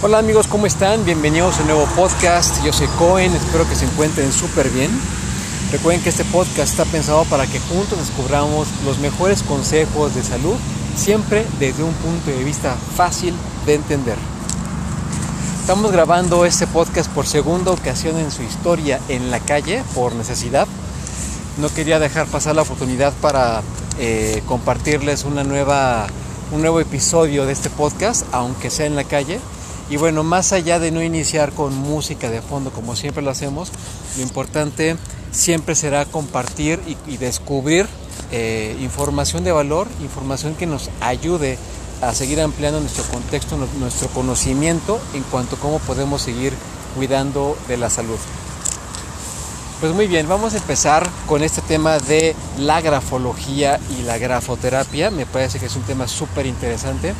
Hola 0.00 0.18
amigos, 0.18 0.46
¿cómo 0.46 0.66
están? 0.66 1.04
Bienvenidos 1.04 1.58
a 1.58 1.62
un 1.62 1.66
nuevo 1.66 1.84
podcast. 1.96 2.64
Yo 2.64 2.72
soy 2.72 2.86
Cohen, 3.00 3.34
espero 3.34 3.68
que 3.68 3.74
se 3.74 3.84
encuentren 3.84 4.32
súper 4.32 4.70
bien. 4.70 4.92
Recuerden 5.72 6.00
que 6.00 6.10
este 6.10 6.24
podcast 6.24 6.70
está 6.70 6.84
pensado 6.84 7.24
para 7.24 7.48
que 7.48 7.58
juntos 7.58 7.98
descubramos 7.98 8.68
los 8.84 9.00
mejores 9.00 9.42
consejos 9.42 10.14
de 10.14 10.22
salud, 10.22 10.54
siempre 10.94 11.44
desde 11.58 11.82
un 11.82 11.92
punto 11.94 12.30
de 12.30 12.44
vista 12.44 12.76
fácil 12.94 13.34
de 13.66 13.74
entender. 13.74 14.16
Estamos 15.60 15.90
grabando 15.90 16.44
este 16.44 16.68
podcast 16.68 17.10
por 17.10 17.26
segunda 17.26 17.72
ocasión 17.72 18.18
en 18.18 18.30
su 18.30 18.44
historia 18.44 19.00
en 19.08 19.32
la 19.32 19.40
calle, 19.40 19.82
por 19.96 20.14
necesidad. 20.14 20.68
No 21.56 21.70
quería 21.70 21.98
dejar 21.98 22.28
pasar 22.28 22.54
la 22.54 22.62
oportunidad 22.62 23.12
para 23.14 23.62
eh, 23.98 24.44
compartirles 24.46 25.24
una 25.24 25.42
nueva, 25.42 26.06
un 26.52 26.60
nuevo 26.60 26.78
episodio 26.78 27.46
de 27.46 27.52
este 27.52 27.68
podcast, 27.68 28.26
aunque 28.30 28.70
sea 28.70 28.86
en 28.86 28.94
la 28.94 29.02
calle 29.02 29.40
y 29.90 29.96
bueno, 29.96 30.22
más 30.22 30.52
allá 30.52 30.78
de 30.78 30.90
no 30.90 31.02
iniciar 31.02 31.52
con 31.52 31.74
música 31.74 32.30
de 32.30 32.42
fondo 32.42 32.70
como 32.70 32.94
siempre 32.96 33.22
lo 33.22 33.30
hacemos, 33.30 33.70
lo 34.16 34.22
importante 34.22 34.96
siempre 35.30 35.74
será 35.74 36.04
compartir 36.04 36.80
y, 37.06 37.16
descubrir 37.16 37.86
eh, 38.30 38.76
información 38.80 39.44
de 39.44 39.52
valor, 39.52 39.88
información 40.02 40.54
que 40.54 40.66
nos 40.66 40.90
ayude 41.00 41.58
a 42.02 42.14
seguir 42.14 42.40
ampliando 42.40 42.80
nuestro 42.80 43.04
contexto, 43.04 43.56
nuestro 43.78 44.08
conocimiento 44.08 45.00
en 45.14 45.22
cuanto 45.24 45.56
a 45.56 45.58
cómo 45.58 45.78
podemos 45.80 46.22
seguir 46.22 46.52
cuidando 46.94 47.56
de 47.66 47.76
la 47.76 47.90
salud. 47.90 48.18
Pues 49.80 49.92
muy 49.94 50.08
bien, 50.08 50.28
vamos 50.28 50.54
a 50.54 50.56
empezar 50.56 51.08
con 51.26 51.42
este 51.44 51.60
tema 51.60 51.98
de 51.98 52.34
la 52.58 52.80
grafología 52.80 53.78
y 53.96 54.02
la 54.02 54.18
grafoterapia. 54.18 55.10
Me 55.10 55.24
parece 55.24 55.60
que 55.60 55.66
es 55.66 55.76
un 55.76 55.82
tema 55.82 56.08
súper 56.08 56.46
interesante. 56.46 57.14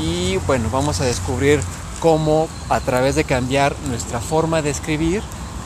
Y 0.00 0.36
bueno, 0.46 0.68
vamos 0.70 1.00
a 1.00 1.04
descubrir 1.04 1.60
cómo 2.00 2.48
a 2.68 2.80
través 2.80 3.14
de 3.14 3.24
cambiar 3.24 3.76
nuestra 3.88 4.20
forma 4.20 4.62
de 4.62 4.70
escribir 4.70 5.22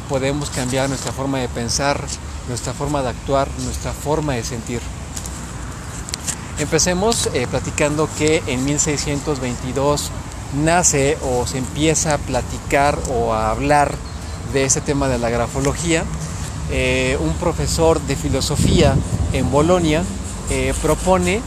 podemos 0.09 0.51
cambiar 0.51 0.89
nuestra 0.89 1.13
forma 1.13 1.39
de 1.39 1.49
pensar, 1.49 2.05
nuestra 2.49 2.75
forma 2.75 3.03
de 3.03 3.09
actuar, 3.09 3.49
nuestra 3.65 3.93
forma 3.93 4.35
de 4.35 4.45
sentir. 4.45 4.81
Empecemos 6.59 7.29
eh, 7.33 7.47
platicando 7.51 8.09
que 8.19 8.43
en 8.47 8.65
1622 8.65 10.11
nace 10.63 11.19
o 11.23 11.47
se 11.47 11.59
empieza 11.59 12.15
a 12.15 12.19
platicar 12.19 12.99
o 13.11 13.33
a 13.33 13.51
hablar 13.51 13.95
de 14.53 14.65
ese 14.65 14.81
tema 14.81 15.09
de 15.09 15.19
la 15.19 15.31
grafología. 15.31 16.05
Eh, 16.71 17.19
un 17.21 17.33
profesor 17.35 18.01
de 18.03 18.17
filosofía 18.17 18.95
en 19.33 19.51
Bolonia 19.51 20.05
eh, 20.51 20.75
propone 20.81 21.41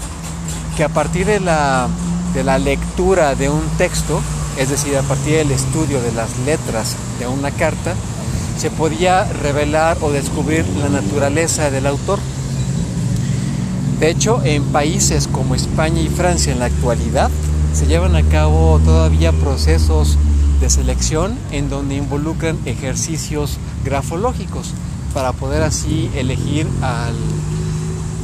que 0.75 0.83
a 0.83 0.89
partir 0.89 1.25
de 1.25 1.39
la, 1.39 1.87
de 2.33 2.43
la 2.43 2.59
lectura 2.59 3.35
de 3.35 3.49
un 3.49 3.65
texto, 3.77 4.21
es 4.57 4.69
decir, 4.69 4.95
a 4.97 5.03
partir 5.03 5.35
del 5.35 5.51
estudio 5.51 6.01
de 6.01 6.11
las 6.11 6.37
letras 6.39 6.95
de 7.19 7.27
una 7.27 7.51
carta, 7.51 7.93
se 8.57 8.71
podía 8.71 9.23
revelar 9.25 9.97
o 10.01 10.11
descubrir 10.11 10.65
la 10.79 10.89
naturaleza 10.89 11.69
del 11.69 11.85
autor. 11.85 12.19
De 13.99 14.09
hecho, 14.09 14.41
en 14.43 14.63
países 14.65 15.27
como 15.27 15.55
España 15.55 16.01
y 16.01 16.09
Francia 16.09 16.51
en 16.53 16.59
la 16.59 16.65
actualidad 16.65 17.29
se 17.73 17.85
llevan 17.85 18.15
a 18.15 18.23
cabo 18.23 18.79
todavía 18.83 19.31
procesos 19.31 20.17
de 20.59 20.69
selección 20.69 21.37
en 21.51 21.69
donde 21.69 21.95
involucran 21.95 22.57
ejercicios 22.65 23.57
grafológicos 23.83 24.73
para 25.13 25.33
poder 25.33 25.61
así 25.61 26.09
elegir 26.15 26.67
al, 26.81 27.15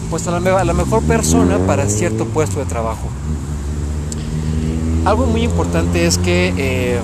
pues 0.10 0.28
a 0.28 0.40
la 0.40 0.74
mejor 0.74 1.04
persona 1.04 1.60
para 1.60 1.88
cierto 1.90 2.26
puesto 2.26 2.60
de 2.60 2.66
trabajo. 2.66 3.08
Algo 5.06 5.26
muy 5.26 5.44
importante 5.44 6.06
es 6.06 6.18
que 6.18 6.54
eh, 6.56 7.00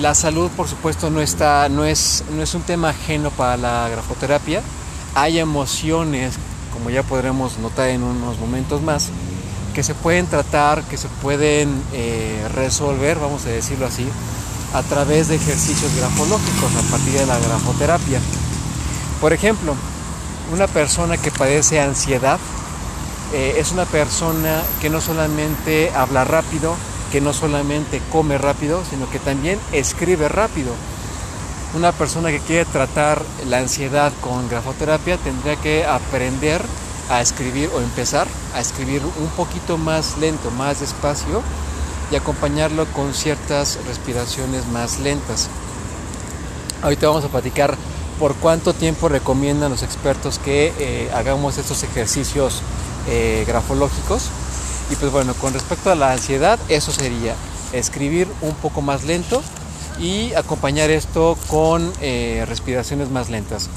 la 0.00 0.14
salud, 0.14 0.48
por 0.56 0.68
supuesto, 0.68 1.10
no, 1.10 1.20
está, 1.20 1.68
no, 1.68 1.84
es, 1.84 2.22
no 2.30 2.40
es 2.40 2.54
un 2.54 2.62
tema 2.62 2.90
ajeno 2.90 3.30
para 3.32 3.56
la 3.56 3.88
grafoterapia. 3.88 4.62
Hay 5.16 5.40
emociones, 5.40 6.34
como 6.72 6.88
ya 6.88 7.02
podremos 7.02 7.58
notar 7.58 7.88
en 7.88 8.04
unos 8.04 8.38
momentos 8.38 8.80
más, 8.82 9.08
que 9.74 9.82
se 9.82 9.92
pueden 9.96 10.26
tratar, 10.26 10.84
que 10.84 10.96
se 10.96 11.08
pueden 11.20 11.82
eh, 11.92 12.48
resolver, 12.54 13.18
vamos 13.18 13.44
a 13.44 13.48
decirlo 13.48 13.86
así, 13.86 14.06
a 14.72 14.82
través 14.84 15.26
de 15.26 15.34
ejercicios 15.34 15.92
grafológicos 15.96 16.70
a 16.76 16.90
partir 16.92 17.14
de 17.14 17.26
la 17.26 17.40
grafoterapia. 17.40 18.20
Por 19.20 19.32
ejemplo, 19.32 19.74
una 20.52 20.68
persona 20.68 21.16
que 21.16 21.32
padece 21.32 21.80
ansiedad 21.80 22.38
eh, 23.32 23.56
es 23.58 23.72
una 23.72 23.84
persona 23.84 24.62
que 24.80 24.90
no 24.90 25.00
solamente 25.00 25.90
habla 25.92 26.22
rápido, 26.24 26.76
que 27.10 27.20
no 27.20 27.32
solamente 27.32 28.00
come 28.10 28.38
rápido, 28.38 28.82
sino 28.88 29.08
que 29.10 29.18
también 29.18 29.58
escribe 29.72 30.28
rápido. 30.28 30.72
Una 31.74 31.92
persona 31.92 32.30
que 32.30 32.40
quiere 32.40 32.64
tratar 32.64 33.22
la 33.48 33.58
ansiedad 33.58 34.12
con 34.20 34.48
grafoterapia 34.48 35.16
tendría 35.18 35.56
que 35.56 35.84
aprender 35.84 36.62
a 37.08 37.20
escribir 37.20 37.70
o 37.74 37.80
empezar 37.80 38.26
a 38.54 38.60
escribir 38.60 39.02
un 39.04 39.28
poquito 39.36 39.78
más 39.78 40.18
lento, 40.18 40.50
más 40.52 40.80
despacio 40.80 41.42
y 42.10 42.16
acompañarlo 42.16 42.86
con 42.86 43.14
ciertas 43.14 43.78
respiraciones 43.86 44.66
más 44.68 44.98
lentas. 45.00 45.48
Ahorita 46.82 47.08
vamos 47.08 47.24
a 47.24 47.28
platicar 47.28 47.76
por 48.18 48.34
cuánto 48.34 48.74
tiempo 48.74 49.08
recomiendan 49.08 49.70
los 49.70 49.82
expertos 49.82 50.38
que 50.38 50.72
eh, 50.78 51.10
hagamos 51.14 51.58
estos 51.58 51.82
ejercicios 51.82 52.62
eh, 53.08 53.44
grafológicos 53.46 54.30
y 54.90 54.96
pues 54.96 55.12
bueno, 55.12 55.34
con 55.34 55.54
respecto 55.54 55.90
a 55.90 55.94
la 55.94 56.12
ansiedad, 56.12 56.58
eso 56.68 56.90
sería 56.92 57.34
escribir 57.72 58.26
un 58.42 58.54
poco 58.54 58.82
más 58.82 59.04
lento 59.04 59.42
y 60.00 60.34
acompañar 60.34 60.90
esto 60.90 61.38
con 61.46 61.92
eh, 62.00 62.44
respiraciones 62.48 63.10
más 63.10 63.30
lentas. 63.30 63.68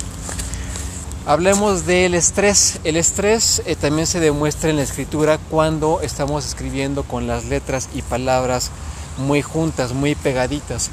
Hablemos 1.26 1.86
del 1.86 2.16
estrés. 2.16 2.80
El 2.84 2.98
estrés 2.98 3.62
eh, 3.66 3.76
también 3.76 4.08
se 4.08 4.20
demuestra 4.20 4.70
en 4.70 4.78
la 4.78 4.84
escritura 4.84 5.38
cuando 5.50 6.02
estamos 6.02 6.46
escribiendo 6.46 7.04
con 7.04 7.28
las 7.28 7.46
letras 7.46 7.90
y 7.94 8.02
palabras 8.02 8.72
muy 9.18 9.42
juntas, 9.42 9.94
muy 9.94 10.16
pegaditas. 10.16 10.90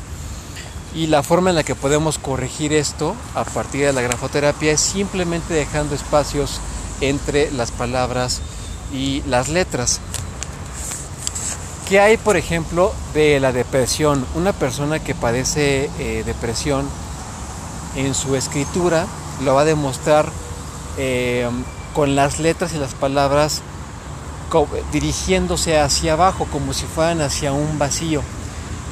Y 0.94 1.06
la 1.06 1.22
forma 1.22 1.50
en 1.50 1.56
la 1.56 1.64
que 1.64 1.74
podemos 1.74 2.18
corregir 2.18 2.72
esto 2.72 3.14
a 3.34 3.44
partir 3.44 3.86
de 3.86 3.92
la 3.92 4.02
grafoterapia 4.02 4.72
es 4.72 4.80
simplemente 4.80 5.54
dejando 5.54 5.94
espacios 5.94 6.60
entre 7.00 7.50
las 7.52 7.70
palabras 7.70 8.40
y 8.92 9.22
las 9.26 9.48
letras. 9.48 10.00
¿Qué 11.88 12.00
hay, 12.00 12.16
por 12.16 12.36
ejemplo, 12.36 12.92
de 13.14 13.40
la 13.40 13.52
depresión? 13.52 14.24
Una 14.34 14.52
persona 14.52 15.00
que 15.00 15.14
padece 15.14 15.90
eh, 15.98 16.22
depresión 16.24 16.88
en 17.96 18.14
su 18.14 18.36
escritura 18.36 19.06
lo 19.44 19.54
va 19.54 19.62
a 19.62 19.64
demostrar 19.64 20.30
eh, 20.98 21.48
con 21.94 22.14
las 22.14 22.38
letras 22.38 22.72
y 22.74 22.78
las 22.78 22.94
palabras 22.94 23.62
dirigiéndose 24.92 25.78
hacia 25.78 26.14
abajo, 26.14 26.46
como 26.50 26.72
si 26.72 26.84
fueran 26.86 27.20
hacia 27.20 27.52
un 27.52 27.78
vacío. 27.78 28.22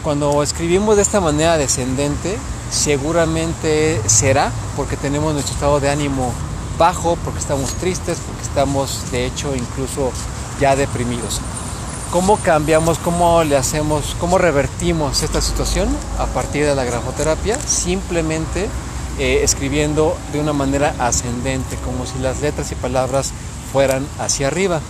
Cuando 0.02 0.42
escribimos 0.42 0.96
de 0.96 1.02
esta 1.02 1.20
manera 1.20 1.56
descendente, 1.56 2.38
seguramente 2.70 4.00
será 4.06 4.52
porque 4.76 4.96
tenemos 4.96 5.32
nuestro 5.32 5.54
estado 5.54 5.80
de 5.80 5.90
ánimo 5.90 6.32
bajo, 6.78 7.16
porque 7.24 7.40
estamos 7.40 7.72
tristes, 7.74 8.18
porque 8.26 8.42
estamos 8.42 9.10
de 9.10 9.26
hecho 9.26 9.54
incluso 9.54 10.12
ya 10.60 10.76
deprimidos. 10.76 11.40
¿Cómo 12.12 12.38
cambiamos, 12.38 12.98
cómo 12.98 13.44
le 13.44 13.56
hacemos, 13.56 14.16
cómo 14.18 14.38
revertimos 14.38 15.22
esta 15.22 15.42
situación 15.42 15.88
a 16.18 16.26
partir 16.26 16.64
de 16.64 16.74
la 16.74 16.84
grafoterapia? 16.84 17.58
Simplemente 17.60 18.68
eh, 19.18 19.40
escribiendo 19.42 20.16
de 20.32 20.40
una 20.40 20.54
manera 20.54 20.94
ascendente, 20.98 21.76
como 21.84 22.06
si 22.06 22.18
las 22.20 22.40
letras 22.40 22.72
y 22.72 22.76
palabras 22.76 23.32
fueran 23.72 24.06
hacia 24.18 24.46
arriba. 24.46 24.80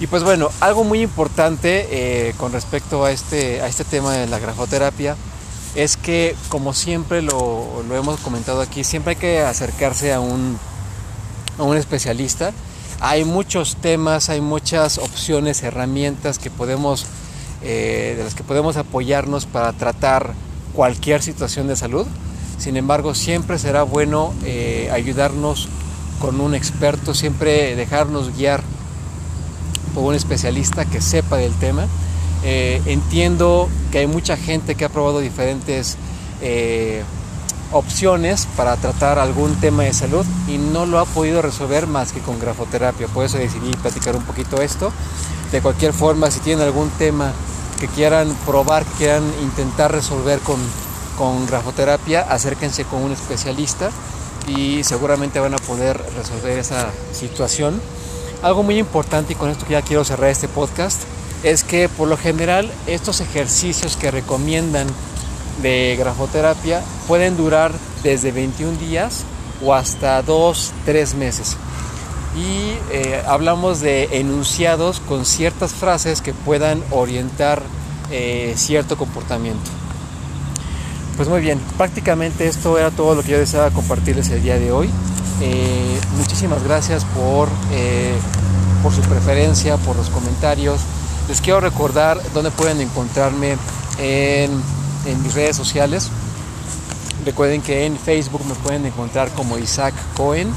Y 0.00 0.08
pues 0.08 0.24
bueno, 0.24 0.50
algo 0.60 0.82
muy 0.82 1.02
importante 1.02 1.86
eh, 1.90 2.34
con 2.36 2.52
respecto 2.52 3.04
a 3.04 3.12
este, 3.12 3.62
a 3.62 3.68
este 3.68 3.84
tema 3.84 4.12
de 4.12 4.26
la 4.26 4.38
grafoterapia 4.38 5.16
es 5.76 5.96
que 5.96 6.34
como 6.48 6.74
siempre 6.74 7.22
lo, 7.22 7.84
hemos 7.92 8.18
comentado 8.20 8.60
aquí, 8.60 8.82
siempre 8.82 9.12
hay 9.12 9.16
que 9.16 9.40
acercarse 9.40 10.12
a 10.12 10.20
un, 10.20 10.58
a 11.58 11.62
un 11.62 11.76
especialista 11.76 12.52
hay 13.00 13.24
muchos 13.24 13.76
temas, 13.76 14.30
hay 14.30 14.40
muchas 14.40 14.98
opciones, 14.98 15.62
herramientas 15.62 16.38
que 16.38 16.50
podemos, 16.50 17.06
eh, 17.62 18.14
de 18.16 18.24
las 18.24 18.34
que 18.34 18.42
podemos 18.42 18.76
apoyarnos 18.76 19.46
para 19.46 19.72
tratar 19.72 20.32
cualquier 20.72 21.22
situación 21.22 21.68
de 21.68 21.76
salud. 21.76 22.06
Sin 22.58 22.76
embargo, 22.76 23.14
siempre 23.14 23.58
será 23.58 23.82
bueno 23.82 24.32
eh, 24.44 24.88
ayudarnos 24.92 25.68
con 26.20 26.40
un 26.40 26.54
experto, 26.54 27.12
siempre 27.12 27.76
dejarnos 27.76 28.34
guiar 28.34 28.62
por 29.94 30.04
un 30.04 30.14
especialista 30.14 30.86
que 30.86 31.02
sepa 31.02 31.36
del 31.36 31.52
tema. 31.54 31.86
Eh, 32.48 32.80
entiendo 32.86 33.68
que 33.90 33.98
hay 33.98 34.06
mucha 34.06 34.36
gente 34.36 34.76
que 34.76 34.84
ha 34.84 34.88
probado 34.88 35.18
diferentes 35.18 35.98
opciones 37.72 38.46
para 38.56 38.76
tratar 38.76 39.18
algún 39.18 39.54
tema 39.56 39.82
de 39.82 39.92
salud 39.92 40.24
y 40.48 40.58
no 40.58 40.86
lo 40.86 40.98
ha 40.98 41.04
podido 41.04 41.42
resolver 41.42 41.86
más 41.86 42.12
que 42.12 42.20
con 42.20 42.38
grafoterapia. 42.38 43.08
Por 43.08 43.24
eso 43.24 43.38
decidí 43.38 43.70
platicar 43.82 44.16
un 44.16 44.22
poquito 44.22 44.62
esto. 44.62 44.92
De 45.52 45.60
cualquier 45.60 45.92
forma, 45.92 46.30
si 46.30 46.40
tienen 46.40 46.64
algún 46.64 46.90
tema 46.90 47.32
que 47.80 47.88
quieran 47.88 48.34
probar, 48.46 48.84
que 48.84 48.94
quieran 48.98 49.24
intentar 49.42 49.92
resolver 49.92 50.38
con, 50.40 50.58
con 51.18 51.46
grafoterapia, 51.46 52.22
acérquense 52.22 52.84
con 52.84 53.02
un 53.02 53.12
especialista 53.12 53.90
y 54.48 54.84
seguramente 54.84 55.40
van 55.40 55.54
a 55.54 55.58
poder 55.58 56.00
resolver 56.16 56.58
esa 56.58 56.90
situación. 57.12 57.80
Algo 58.42 58.62
muy 58.62 58.78
importante 58.78 59.32
y 59.32 59.36
con 59.36 59.50
esto 59.50 59.66
ya 59.68 59.82
quiero 59.82 60.04
cerrar 60.04 60.30
este 60.30 60.48
podcast 60.48 61.02
es 61.42 61.64
que 61.64 61.88
por 61.88 62.08
lo 62.08 62.16
general 62.16 62.70
estos 62.86 63.20
ejercicios 63.20 63.96
que 63.96 64.10
recomiendan 64.10 64.86
de 65.62 65.96
grafoterapia 65.98 66.82
pueden 67.08 67.36
durar 67.36 67.72
desde 68.02 68.32
21 68.32 68.78
días 68.78 69.24
o 69.64 69.74
hasta 69.74 70.22
2, 70.22 70.72
3 70.84 71.14
meses. 71.14 71.56
Y 72.36 72.74
eh, 72.92 73.22
hablamos 73.26 73.80
de 73.80 74.18
enunciados 74.18 75.00
con 75.00 75.24
ciertas 75.24 75.72
frases 75.72 76.20
que 76.20 76.34
puedan 76.34 76.82
orientar 76.90 77.62
eh, 78.10 78.52
cierto 78.56 78.96
comportamiento. 78.96 79.70
Pues 81.16 81.28
muy 81.28 81.40
bien, 81.40 81.58
prácticamente 81.78 82.46
esto 82.46 82.76
era 82.76 82.90
todo 82.90 83.14
lo 83.14 83.22
que 83.22 83.32
yo 83.32 83.38
deseaba 83.38 83.70
compartirles 83.70 84.28
el 84.28 84.42
día 84.42 84.58
de 84.58 84.70
hoy. 84.70 84.90
Eh, 85.40 85.98
muchísimas 86.18 86.62
gracias 86.62 87.06
por, 87.06 87.48
por 88.82 88.92
su 88.92 89.00
preferencia, 89.00 89.78
por 89.78 89.96
los 89.96 90.10
comentarios. 90.10 90.80
Les 91.28 91.40
quiero 91.40 91.58
recordar 91.58 92.20
dónde 92.34 92.52
pueden 92.52 92.80
encontrarme 92.80 93.56
en, 93.98 94.62
mis 95.24 95.34
redes 95.34 95.56
sociales. 95.56 96.08
Recuerden 97.24 97.62
que 97.62 97.84
en 97.84 97.96
Facebook 97.96 98.44
me 98.46 98.54
pueden 98.54 98.86
encontrar 98.86 99.30
como 99.32 99.58
Isaac 99.58 99.92
Cohen, 100.16 100.48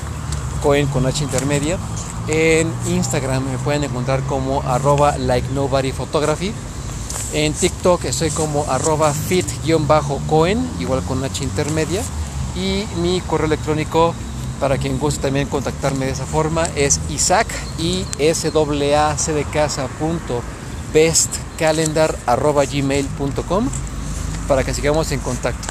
Cohen 0.61 0.85
con 0.87 1.07
H 1.07 1.23
intermedia. 1.23 1.77
En 2.27 2.71
Instagram 2.87 3.45
me 3.45 3.57
pueden 3.57 3.83
encontrar 3.83 4.21
como 4.23 4.61
arroba 4.61 5.17
like 5.17 5.47
nobody 5.53 5.91
photography. 5.91 6.53
En 7.33 7.53
TikTok 7.53 8.05
estoy 8.05 8.29
como 8.29 8.63
arroba 8.69 9.11
fit-cohen, 9.11 10.69
igual 10.79 11.01
con 11.01 11.23
H 11.23 11.43
intermedia. 11.43 12.03
Y 12.55 12.85
mi 13.01 13.21
correo 13.21 13.47
electrónico, 13.47 14.13
para 14.59 14.77
quien 14.77 14.99
guste 14.99 15.21
también 15.21 15.47
contactarme 15.47 16.05
de 16.05 16.11
esa 16.11 16.27
forma, 16.27 16.67
es 16.75 16.99
isaac 17.09 17.47
y 17.79 18.05
s 18.19 18.51
a 18.95 19.17
c 19.17 19.45
casa 19.51 19.87
punto 19.99 20.43
bestcalendar 20.93 22.17
arroba 22.25 22.65
gmail.com 22.65 23.67
para 24.47 24.63
que 24.63 24.73
sigamos 24.73 25.11
en 25.11 25.19
contacto. 25.19 25.67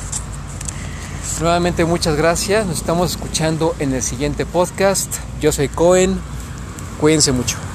Nuevamente 1.41 1.85
muchas 1.85 2.17
gracias, 2.17 2.67
nos 2.67 2.79
estamos 2.79 3.13
escuchando 3.13 3.75
en 3.79 3.95
el 3.95 4.03
siguiente 4.03 4.45
podcast. 4.45 5.15
Yo 5.41 5.53
soy 5.53 5.69
Cohen, 5.69 6.19
cuídense 7.01 7.33
mucho. 7.33 7.68